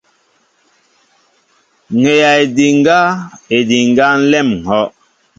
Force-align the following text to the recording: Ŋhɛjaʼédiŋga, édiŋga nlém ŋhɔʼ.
Ŋhɛjaʼédiŋga, 1.99 2.97
édiŋga 3.55 4.05
nlém 4.21 4.47
ŋhɔʼ. 4.61 4.89